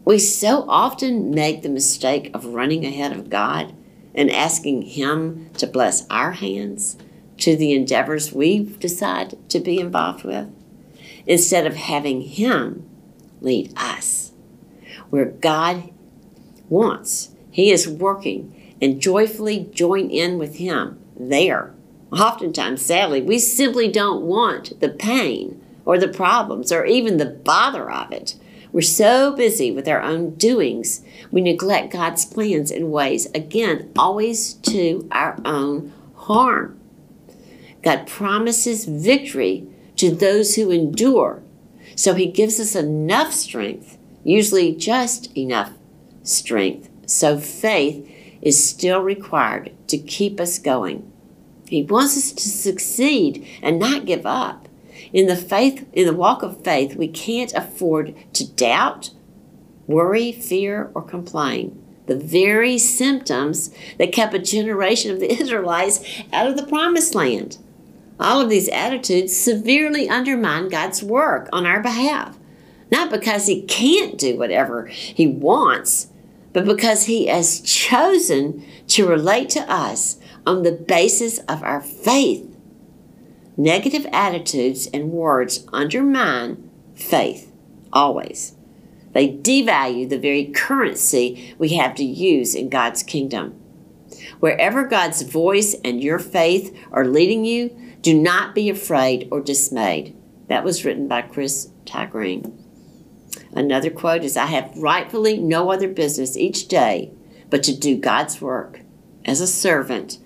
[0.05, 3.75] We so often make the mistake of running ahead of God
[4.15, 6.97] and asking Him to bless our hands
[7.39, 10.49] to the endeavors we've decided to be involved with,
[11.27, 12.89] instead of having Him
[13.41, 14.33] lead us.
[15.11, 15.91] Where God
[16.69, 21.75] wants, He is working and joyfully join in with Him there.
[22.11, 25.58] Oftentimes, sadly, we simply don't want the pain
[25.89, 28.35] or the problems or even the bother of it.
[28.73, 31.01] We're so busy with our own doings,
[31.33, 36.79] we neglect God's plans in ways, again, always to our own harm.
[37.83, 41.43] God promises victory to those who endure,
[41.97, 45.73] so He gives us enough strength, usually just enough
[46.23, 48.07] strength, so faith
[48.43, 51.11] is still required to keep us going.
[51.67, 54.68] He wants us to succeed and not give up.
[55.13, 59.11] In the faith, in the walk of faith, we can't afford to doubt,
[59.87, 61.83] worry, fear, or complain.
[62.07, 67.59] The very symptoms that kept a generation of the Israelites out of the promised land.
[68.21, 72.37] All of these attitudes severely undermine God's work on our behalf.
[72.91, 76.09] Not because He can't do whatever He wants,
[76.53, 82.48] but because He has chosen to relate to us on the basis of our faith
[83.61, 87.53] Negative attitudes and words undermine faith,
[87.93, 88.55] always.
[89.15, 93.61] They devalue the very currency we have to use in God's kingdom.
[94.39, 100.17] Wherever God's voice and your faith are leading you, do not be afraid or dismayed.
[100.47, 102.45] That was written by Chris Tyree.
[103.53, 107.11] Another quote is I have rightfully no other business each day
[107.51, 108.83] but to do God's work
[109.25, 110.19] as a servant,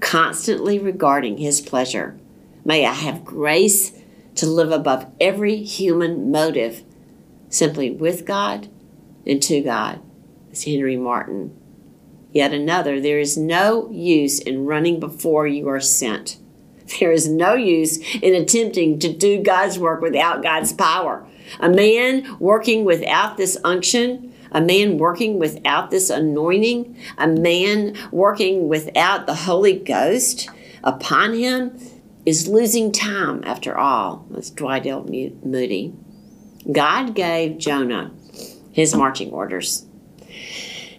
[0.00, 2.17] constantly regarding His pleasure.
[2.68, 3.92] May I have grace
[4.34, 6.84] to live above every human motive,
[7.48, 8.68] simply with God
[9.26, 10.00] and to God.
[10.50, 11.58] It's Henry Martyn.
[12.30, 16.36] Yet another, there is no use in running before you are sent.
[17.00, 21.26] There is no use in attempting to do God's work without God's power.
[21.60, 28.68] A man working without this unction, a man working without this anointing, a man working
[28.68, 30.50] without the Holy Ghost
[30.84, 31.78] upon him
[32.28, 34.26] is losing time after all.
[34.30, 35.02] That's Dwight L.
[35.02, 35.94] Moody.
[36.70, 38.12] God gave Jonah
[38.70, 39.86] his marching orders.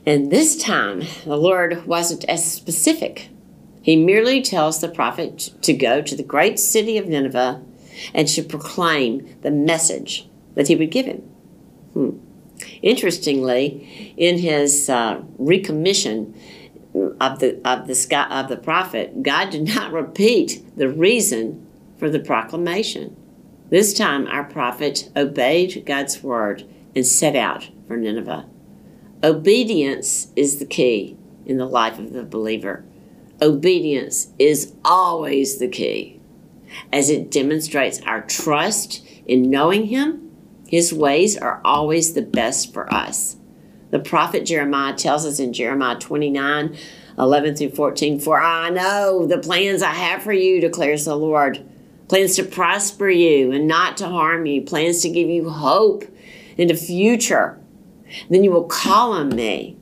[0.08, 3.30] And this time, the Lord wasn't as specific.
[3.84, 7.64] He merely tells the prophet to go to the great city of Nineveh
[8.16, 11.22] and to proclaim the message that he would give him.
[11.94, 12.18] Hmm.
[12.82, 16.36] Interestingly, in his uh, recommission,
[17.20, 21.66] of the of the of the prophet, God did not repeat the reason
[21.98, 23.16] for the proclamation.
[23.70, 28.48] This time, our prophet obeyed God's word and set out for Nineveh.
[29.24, 32.84] Obedience is the key in the life of the believer.
[33.42, 36.20] Obedience is always the key,
[36.92, 40.32] as it demonstrates our trust in knowing Him.
[40.68, 43.38] His ways are always the best for us.
[43.92, 46.78] The prophet Jeremiah tells us in Jeremiah 29
[47.18, 51.62] 11 through 14, For I know the plans I have for you, declares the Lord
[52.08, 56.06] plans to prosper you and not to harm you, plans to give you hope
[56.58, 57.60] in the future.
[58.30, 59.78] Then you will call on me,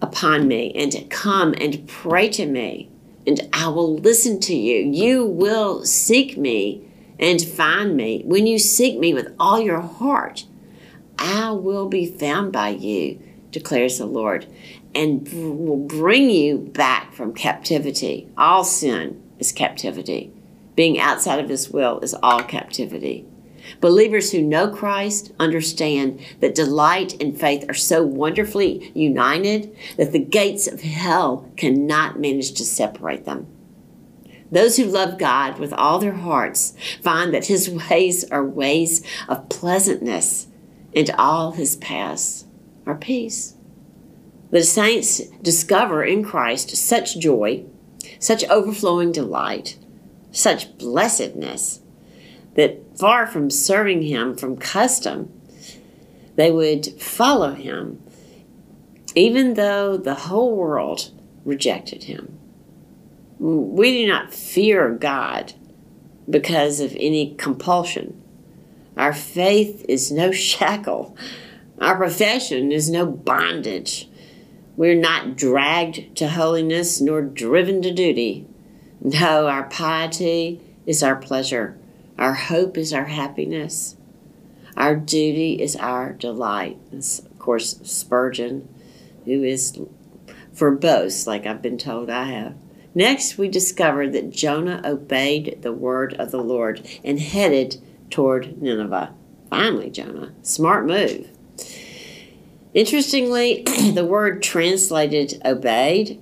[0.00, 2.90] upon me, and to come and pray to me,
[3.26, 4.90] and I will listen to you.
[4.90, 8.22] You will seek me and find me.
[8.24, 10.44] When you seek me with all your heart,
[11.26, 13.18] I will be found by you,
[13.50, 14.46] declares the Lord,
[14.94, 18.28] and will bring you back from captivity.
[18.36, 20.30] All sin is captivity.
[20.76, 23.24] Being outside of His will is all captivity.
[23.80, 30.18] Believers who know Christ understand that delight and faith are so wonderfully united that the
[30.18, 33.46] gates of hell cannot manage to separate them.
[34.52, 39.48] Those who love God with all their hearts find that His ways are ways of
[39.48, 40.48] pleasantness
[40.94, 42.46] and all his paths
[42.86, 43.54] are peace.
[44.50, 47.64] The saints discover in Christ such joy,
[48.18, 49.78] such overflowing delight,
[50.30, 51.80] such blessedness
[52.54, 55.32] that far from serving him from custom,
[56.36, 58.02] They would follow him,
[59.14, 61.10] even though the whole world
[61.44, 62.38] rejected him.
[63.38, 65.52] We do not fear God
[66.28, 68.20] because of any compulsion.
[68.96, 71.16] Our faith is no shackle.
[71.80, 74.08] Our profession is no bondage.
[74.76, 78.46] We're not dragged to holiness nor driven to duty.
[79.00, 81.76] No, our piety is our pleasure.
[82.18, 83.96] Our hope is our happiness.
[84.76, 86.78] Our duty is our delight.
[86.92, 88.68] Of course, Spurgeon,
[89.24, 89.78] who is
[90.54, 92.54] verbose, like I've been told I have.
[92.94, 99.14] Next, we discover that Jonah obeyed the word of the Lord and headed toward Nineveh.
[99.50, 100.32] Finally, Jonah.
[100.42, 101.30] Smart move.
[102.74, 103.62] Interestingly,
[103.94, 106.20] the word translated obeyed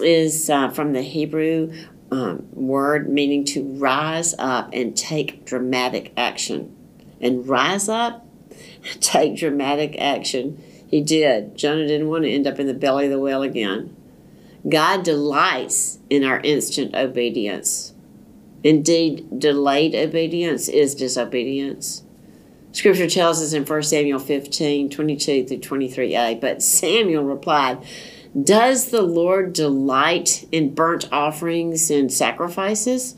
[0.00, 1.72] is uh, from the Hebrew
[2.10, 6.74] um, word meaning to rise up and take dramatic action.
[7.20, 8.26] And rise up,
[9.00, 10.62] take dramatic action.
[10.88, 11.56] He did.
[11.56, 13.96] Jonah didn't want to end up in the belly of the whale again.
[14.68, 17.92] God delights in our instant obedience.
[18.66, 22.02] Indeed, delayed obedience is disobedience.
[22.72, 26.40] Scripture tells us in 1 Samuel 15 22 through 23a.
[26.40, 27.86] But Samuel replied,
[28.42, 33.16] Does the Lord delight in burnt offerings and sacrifices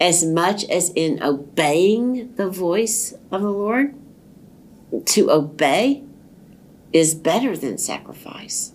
[0.00, 3.96] as much as in obeying the voice of the Lord?
[5.06, 6.04] To obey
[6.92, 8.74] is better than sacrifice,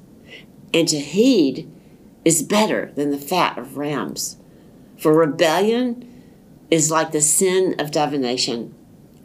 [0.73, 1.71] and to heed
[2.25, 4.35] is better than the fat of rams.
[4.97, 6.23] For rebellion
[6.69, 8.73] is like the sin of divination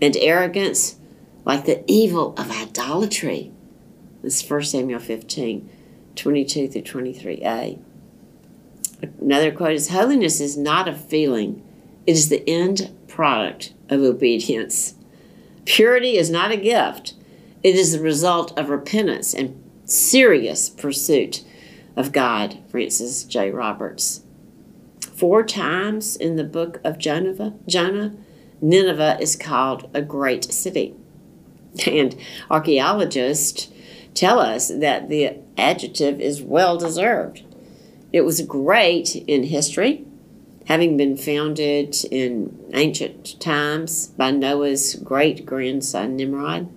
[0.01, 0.97] and arrogance
[1.45, 3.53] like the evil of idolatry.
[4.23, 5.69] This is 1 Samuel 15,
[6.15, 7.79] 22 through 23a.
[9.21, 11.63] Another quote is Holiness is not a feeling,
[12.07, 14.95] it is the end product of obedience.
[15.65, 17.15] Purity is not a gift,
[17.63, 21.43] it is the result of repentance and serious pursuit
[21.97, 22.59] of God.
[22.69, 23.51] Frances J.
[23.51, 24.23] Roberts.
[25.23, 28.13] Four times in the book of Jonah, Jonah
[28.61, 30.97] Nineveh is called a great city.
[31.87, 32.17] And
[32.51, 33.69] archaeologists
[34.15, 37.45] tell us that the adjective is well deserved.
[38.13, 40.05] It was great in history,
[40.67, 46.69] having been founded in ancient times by Noah's great grandson Nimrod.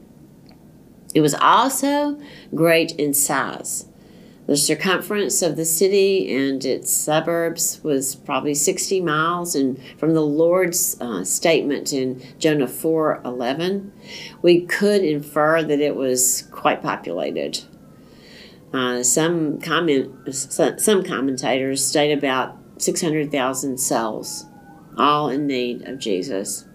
[1.16, 2.22] It was also
[2.54, 3.88] great in size.
[4.48, 10.22] The circumference of the city and its suburbs was probably 60 miles, and from the
[10.22, 13.90] Lord's uh, statement in Jonah 4:11,
[14.44, 17.64] we could infer that it was quite populated.
[18.72, 24.46] Uh, some comment, some commentators state about 600,000 souls,
[24.96, 26.66] all in need of Jesus.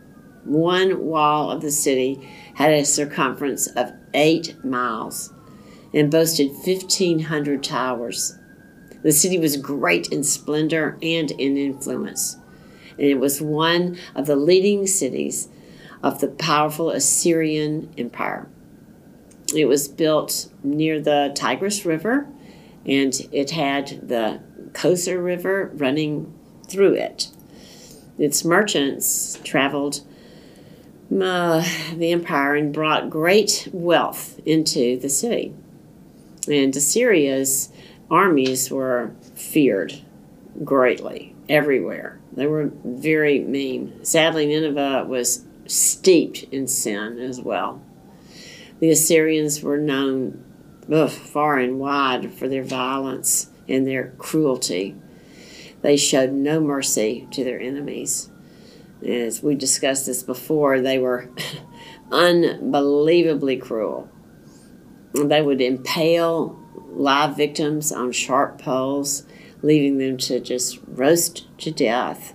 [0.45, 5.33] One wall of the city had a circumference of eight miles
[5.92, 8.38] and boasted 1,500 towers.
[9.03, 12.37] The city was great in splendor and in influence,
[12.98, 15.48] and it was one of the leading cities
[16.03, 18.48] of the powerful Assyrian Empire.
[19.55, 22.29] It was built near the Tigris River,
[22.87, 24.40] and it had the
[24.72, 26.33] Khoser River running
[26.68, 27.29] through it.
[28.18, 30.03] Its merchants traveled
[31.11, 35.55] uh, the empire and brought great wealth into the city.
[36.51, 37.71] And Assyria's
[38.11, 39.95] armies were feared
[40.65, 42.21] greatly everywhere.
[42.33, 44.05] They were very mean.
[44.05, 47.83] Sadly, Nineveh was steeped in sin as well.
[48.81, 50.45] The Assyrians were known
[50.93, 54.97] ugh, far and wide for their violence and their cruelty.
[55.83, 58.31] They showed no mercy to their enemies.
[59.07, 61.31] As we discussed this before, they were
[62.13, 64.09] unbelievably cruel.
[65.12, 66.59] They would impale
[66.92, 69.25] live victims on sharp poles,
[69.62, 72.35] leaving them to just roast to death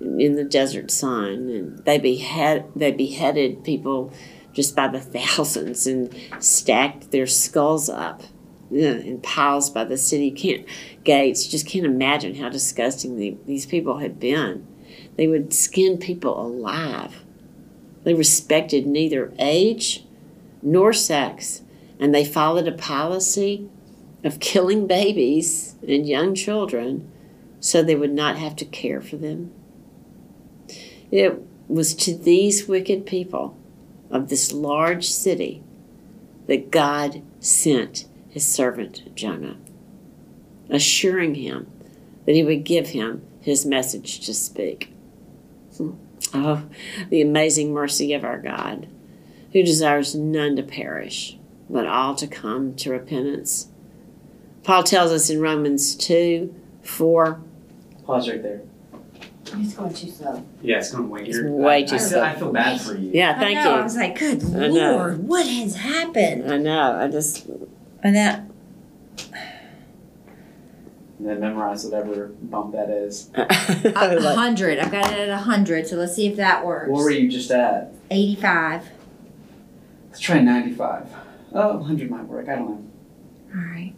[0.00, 1.48] in the desert sun.
[1.50, 4.12] And they behead they beheaded people
[4.52, 8.22] just by the thousands and stacked their skulls up
[8.70, 10.66] in piles by the city can't,
[11.04, 11.46] gates.
[11.46, 14.66] Just can't imagine how disgusting the, these people had been.
[15.16, 17.22] They would skin people alive.
[18.04, 20.04] They respected neither age
[20.62, 21.62] nor sex
[21.98, 23.68] and they followed a policy
[24.22, 27.10] of killing babies and young children
[27.60, 29.52] so they would not have to care for them.
[31.10, 33.56] It was to these wicked people
[34.10, 35.62] of this large city
[36.46, 39.56] that God sent his servant Jonah,
[40.68, 41.70] assuring him
[42.26, 44.92] that he would give him his message to speak.
[46.32, 46.64] Oh,
[47.10, 48.88] the amazing mercy of our God
[49.52, 51.38] who desires none to perish,
[51.68, 53.68] but all to come to repentance.
[54.62, 57.40] Paul tells us in Romans 2 4.
[58.04, 58.60] Pause right there.
[59.56, 60.44] He's going too slow.
[60.62, 61.24] Yeah, it's going way.
[61.26, 62.22] It's You're- way I, too I feel, slow.
[62.22, 63.10] I feel bad for you.
[63.12, 64.96] Yeah, thank I know, I was like, good I know.
[64.96, 66.50] lord, what has happened?
[66.52, 66.98] I know.
[66.98, 67.46] I just.
[68.02, 68.44] And that
[71.18, 73.30] And then memorize whatever bump that is.
[73.34, 74.78] a hundred.
[74.78, 75.86] I've got it at a hundred.
[75.86, 76.90] So let's see if that works.
[76.90, 77.92] What were you just at?
[78.10, 78.86] Eighty-five.
[80.08, 81.06] Let's try 95.
[81.54, 82.48] Oh, 100 might work.
[82.48, 82.90] I don't know.
[83.54, 83.94] All right.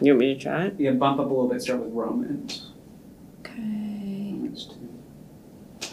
[0.00, 0.74] you want me to try it?
[0.78, 1.60] Yeah, bump up a little bit.
[1.60, 2.70] Start with Romans.
[3.40, 4.30] Okay.
[4.32, 4.66] Romans
[5.80, 5.88] 2.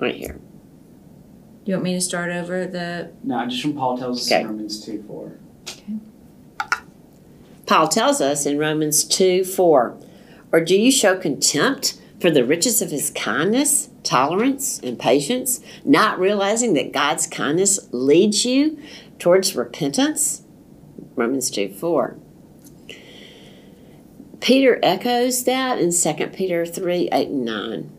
[0.00, 0.34] Right here.
[1.64, 3.12] Do you want me to start over the?
[3.22, 4.40] No, just from Paul tells us Okay.
[4.40, 5.32] in Romans 2 4.
[7.66, 9.96] Paul tells us in Romans 2 4
[10.50, 16.18] Or do you show contempt for the riches of his kindness, tolerance, and patience, not
[16.18, 18.78] realizing that God's kindness leads you
[19.22, 20.42] towards repentance?
[21.14, 22.18] Romans 2 4.
[24.40, 27.92] Peter echoes that in 2 Peter 3 8 and 9.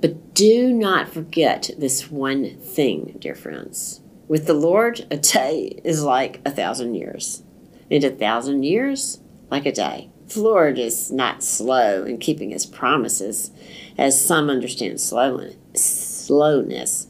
[0.00, 4.00] But do not forget this one thing, dear friends.
[4.26, 7.44] With the Lord, a day is like a thousand years
[7.88, 9.20] and a thousand years
[9.52, 10.10] like a day.
[10.26, 13.52] The Lord is not slow in keeping his promises,
[13.96, 17.06] as some understand slowness.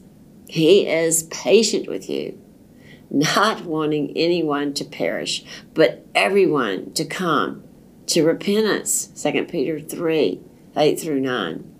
[0.47, 2.39] He is patient with you,
[3.13, 7.63] not wanting anyone to perish, but everyone to come
[8.07, 9.07] to repentance.
[9.21, 10.41] 2 Peter 3
[10.75, 11.73] 8 through 9.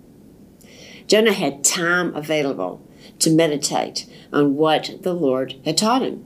[1.08, 2.80] Jonah had time available
[3.18, 6.24] to meditate on what the Lord had taught him.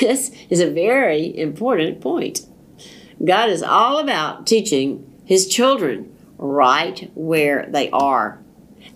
[0.00, 2.46] This is a very important point.
[3.24, 8.42] God is all about teaching his children right where they are.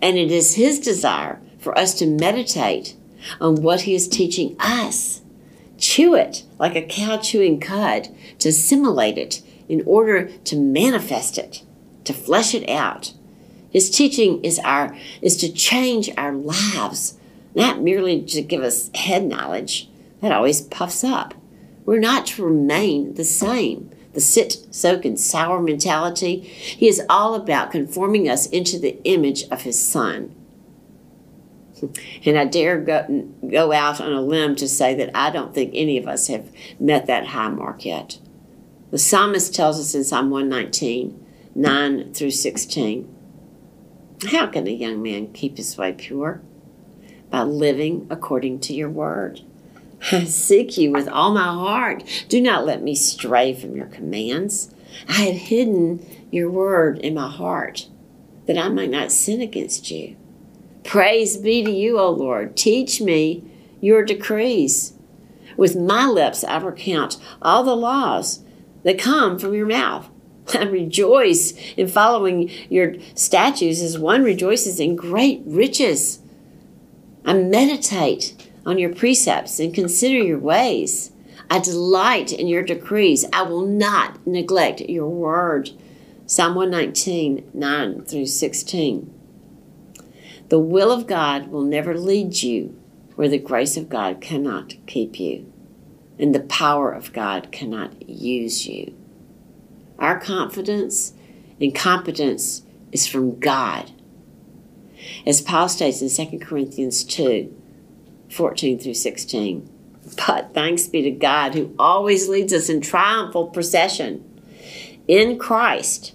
[0.02, 2.96] And it is his desire for us to meditate
[3.40, 5.22] on what he is teaching us.
[5.78, 8.08] Chew it like a cow chewing cud
[8.38, 11.62] to assimilate it in order to manifest it,
[12.04, 13.14] to flesh it out.
[13.70, 17.16] His teaching is our is to change our lives,
[17.54, 19.88] not merely to give us head knowledge
[20.20, 21.34] that always puffs up.
[21.84, 23.90] We're not to remain the same.
[24.12, 29.44] The sit, soak, and sour mentality, he is all about conforming us into the image
[29.50, 30.34] of his son.
[32.24, 35.72] And I dare go, go out on a limb to say that I don't think
[35.74, 38.18] any of us have met that high mark yet.
[38.90, 43.16] The psalmist tells us in Psalm 119, 9 through 16,
[44.30, 46.42] How can a young man keep his way pure?
[47.30, 49.42] By living according to your word.
[50.10, 52.02] I seek you with all my heart.
[52.28, 54.74] Do not let me stray from your commands.
[55.08, 57.86] I have hidden your word in my heart
[58.46, 60.16] that I might not sin against you.
[60.84, 62.56] Praise be to you, O Lord.
[62.56, 63.44] Teach me
[63.80, 64.94] your decrees.
[65.56, 68.42] With my lips I recount all the laws
[68.82, 70.08] that come from your mouth.
[70.54, 76.20] I rejoice in following your statutes as one rejoices in great riches.
[77.24, 81.12] I meditate on your precepts and consider your ways.
[81.50, 83.24] I delight in your decrees.
[83.32, 85.70] I will not neglect your word.
[86.26, 89.19] Psalm 119, 9 through 16.
[90.50, 92.76] The will of God will never lead you
[93.14, 95.50] where the grace of God cannot keep you
[96.18, 98.92] and the power of God cannot use you.
[100.00, 101.14] Our confidence
[101.60, 103.92] and competence is from God.
[105.24, 107.56] As Paul states in 2 Corinthians 2
[108.28, 109.70] 14 through 16.
[110.26, 114.24] But thanks be to God who always leads us in triumphal procession
[115.06, 116.12] in Christ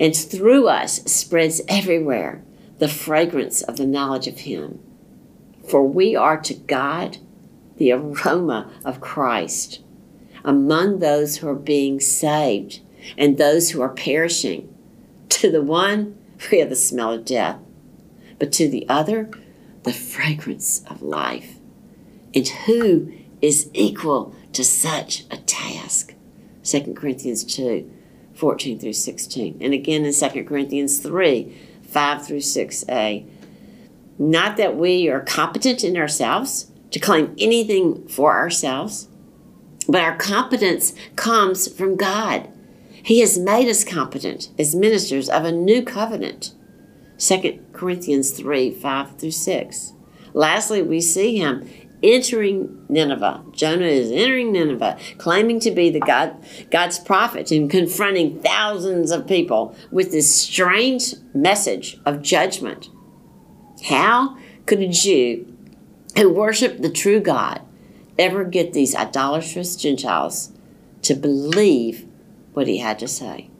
[0.00, 2.42] and through us spreads everywhere
[2.82, 4.80] the fragrance of the knowledge of Him.
[5.68, 7.18] For we are to God
[7.76, 9.78] the aroma of Christ
[10.44, 12.80] among those who are being saved
[13.16, 14.74] and those who are perishing.
[15.28, 16.18] To the one,
[16.50, 17.60] we have the smell of death,
[18.40, 19.30] but to the other,
[19.84, 21.60] the fragrance of life.
[22.34, 26.14] And who is equal to such a task?
[26.64, 27.88] 2 Corinthians 2
[28.34, 29.58] 14 through 16.
[29.60, 31.56] And again in 2 Corinthians 3
[31.92, 33.28] 5 through 6a.
[34.18, 39.08] Not that we are competent in ourselves to claim anything for ourselves,
[39.88, 42.48] but our competence comes from God.
[43.02, 46.54] He has made us competent as ministers of a new covenant.
[47.18, 49.92] 2 Corinthians 3 5 through 6.
[50.34, 51.68] Lastly, we see him
[52.02, 53.42] entering Nineveh.
[53.52, 56.36] Jonah is entering Nineveh, claiming to be the God,
[56.70, 62.88] God's prophet and confronting thousands of people with this strange message of judgment.
[63.84, 64.36] How
[64.66, 65.46] could a Jew
[66.16, 67.62] who worshiped the true God
[68.18, 70.52] ever get these idolatrous Gentiles
[71.02, 72.06] to believe
[72.52, 73.50] what he had to say?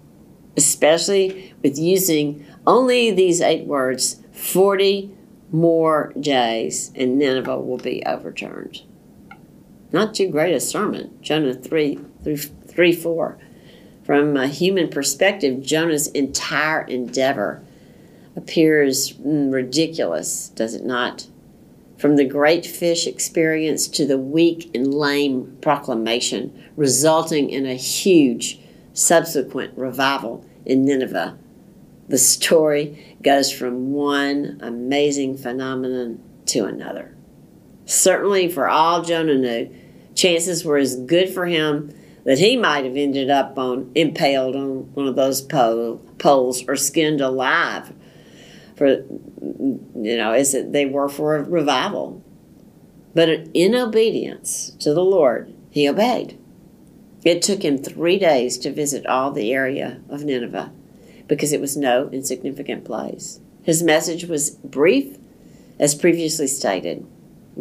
[0.56, 5.10] Especially with using only these eight words 40
[5.52, 8.82] more days, and Nineveh will be overturned.
[9.92, 11.18] Not too great a sermon.
[11.20, 13.38] Jonah 3 through 3 4.
[14.04, 17.62] From a human perspective, Jonah's entire endeavor
[18.34, 21.26] appears ridiculous, does it not?
[21.98, 28.58] From the great fish experience to the weak and lame proclamation, resulting in a huge
[28.92, 31.38] subsequent revival in Nineveh.
[32.08, 37.14] The story goes from one amazing phenomenon to another.
[37.84, 39.74] Certainly, for all Jonah knew,
[40.14, 41.94] chances were as good for him
[42.24, 46.76] that he might have ended up on impaled on one of those pole, poles or
[46.76, 47.92] skinned alive
[48.76, 52.22] for you know as they were for a revival.
[53.14, 56.38] But in obedience to the lord he obeyed.
[57.24, 60.72] It took him three days to visit all the area of nineveh
[61.32, 65.16] because it was no insignificant place his message was brief
[65.78, 67.06] as previously stated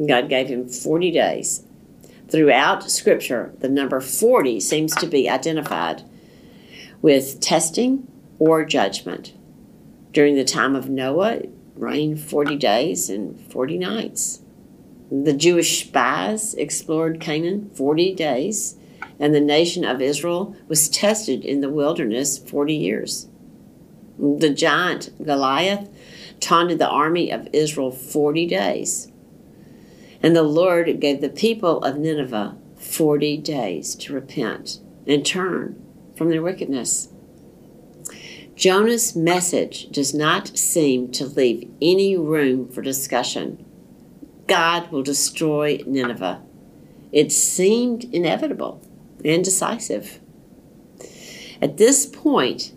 [0.07, 1.63] god gave him 40 days
[2.31, 6.03] Throughout Scripture, the number 40 seems to be identified
[7.01, 8.07] with testing
[8.39, 9.33] or judgment.
[10.13, 14.39] During the time of Noah, it rained 40 days and 40 nights.
[15.11, 18.77] The Jewish spies explored Canaan 40 days,
[19.19, 23.27] and the nation of Israel was tested in the wilderness 40 years.
[24.21, 25.89] The giant Goliath
[26.39, 29.11] taunted the army of Israel 40 days.
[30.21, 35.83] And the Lord gave the people of Nineveh 40 days to repent and turn
[36.15, 37.09] from their wickedness.
[38.55, 43.65] Jonah's message does not seem to leave any room for discussion.
[44.45, 46.43] God will destroy Nineveh.
[47.11, 48.85] It seemed inevitable
[49.25, 50.19] and decisive.
[51.59, 52.73] At this point,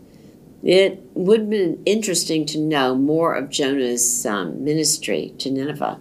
[0.64, 6.00] it would have been interesting to know more of Jonah's um, ministry to Nineveh.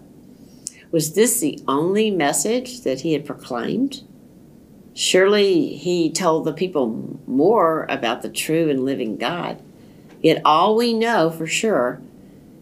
[0.90, 4.04] Was this the only message that he had proclaimed?
[4.94, 9.62] Surely he told the people more about the true and living God.
[10.22, 12.00] Yet all we know for sure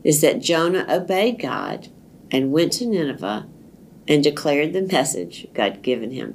[0.04, 1.90] is that Jonah obeyed God
[2.32, 3.46] and went to Nineveh
[4.08, 6.34] and declared the message God given him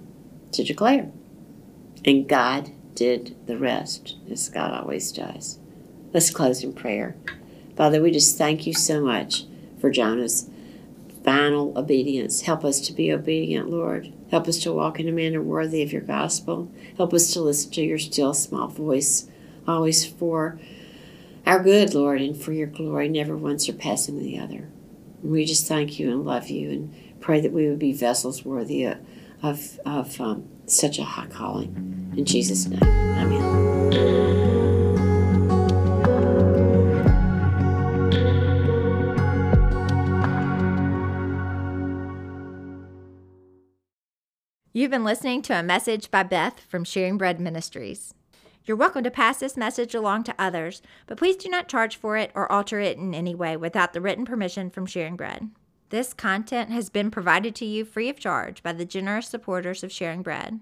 [0.53, 1.11] to declare.
[2.05, 5.59] And God did the rest, as God always does.
[6.13, 7.15] Let's close in prayer.
[7.77, 9.45] Father, we just thank you so much
[9.79, 10.51] for Jonah's
[11.23, 12.43] final obedience.
[12.43, 14.13] Help us to be obedient, Lord.
[14.31, 16.71] Help us to walk in a manner worthy of your gospel.
[16.97, 19.29] Help us to listen to your still small voice,
[19.69, 20.59] always for
[21.45, 24.69] our good, Lord, and for your glory, never one surpassing the other.
[25.23, 28.45] And we just thank you and love you and pray that we would be vessels
[28.45, 28.99] worthy of,
[29.43, 32.06] of, of um, such a high calling.
[32.17, 33.57] In Jesus' name, amen.
[44.73, 48.15] You've been listening to a message by Beth from Sharing Bread Ministries.
[48.65, 52.17] You're welcome to pass this message along to others, but please do not charge for
[52.17, 55.51] it or alter it in any way without the written permission from Sharing Bread.
[55.91, 59.93] This content has been provided to you free of charge by the generous supporters of
[59.93, 60.61] Sharing Bread.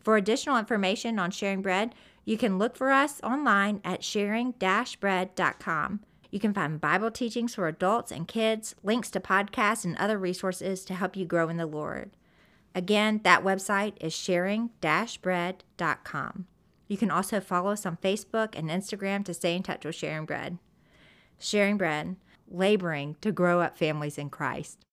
[0.00, 1.94] For additional information on Sharing Bread,
[2.24, 6.00] you can look for us online at sharing-bread.com.
[6.30, 10.84] You can find Bible teachings for adults and kids, links to podcasts, and other resources
[10.84, 12.10] to help you grow in the Lord.
[12.74, 16.46] Again, that website is sharing bread.com.
[16.86, 20.26] You can also follow us on Facebook and Instagram to stay in touch with Sharing
[20.26, 20.58] Bread.
[21.38, 22.16] Sharing Bread,
[22.50, 24.84] laboring to grow up families in Christ.